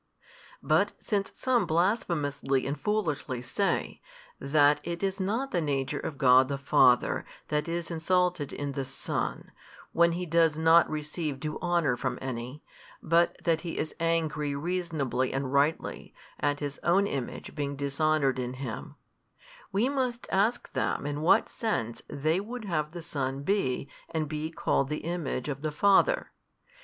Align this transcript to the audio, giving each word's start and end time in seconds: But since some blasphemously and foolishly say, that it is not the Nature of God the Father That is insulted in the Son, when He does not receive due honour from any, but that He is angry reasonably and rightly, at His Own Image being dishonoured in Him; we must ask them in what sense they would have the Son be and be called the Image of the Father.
But 0.63 0.93
since 0.99 1.31
some 1.35 1.67
blasphemously 1.67 2.65
and 2.65 2.79
foolishly 2.81 3.39
say, 3.43 4.01
that 4.39 4.81
it 4.83 5.03
is 5.03 5.19
not 5.19 5.51
the 5.51 5.61
Nature 5.61 5.99
of 5.99 6.17
God 6.17 6.47
the 6.47 6.57
Father 6.57 7.23
That 7.49 7.69
is 7.69 7.91
insulted 7.91 8.51
in 8.51 8.71
the 8.71 8.83
Son, 8.83 9.51
when 9.91 10.13
He 10.13 10.25
does 10.25 10.57
not 10.57 10.89
receive 10.89 11.39
due 11.39 11.59
honour 11.59 11.95
from 11.97 12.17
any, 12.19 12.63
but 13.03 13.37
that 13.43 13.61
He 13.61 13.77
is 13.77 13.93
angry 13.99 14.55
reasonably 14.55 15.31
and 15.31 15.53
rightly, 15.53 16.15
at 16.39 16.61
His 16.61 16.79
Own 16.81 17.05
Image 17.05 17.53
being 17.53 17.75
dishonoured 17.75 18.39
in 18.39 18.53
Him; 18.55 18.95
we 19.71 19.87
must 19.87 20.25
ask 20.31 20.73
them 20.73 21.05
in 21.05 21.21
what 21.21 21.47
sense 21.47 22.01
they 22.09 22.39
would 22.39 22.65
have 22.65 22.93
the 22.93 23.03
Son 23.03 23.43
be 23.43 23.87
and 24.09 24.27
be 24.27 24.49
called 24.49 24.89
the 24.89 25.01
Image 25.05 25.47
of 25.47 25.61
the 25.61 25.71
Father. 25.71 26.31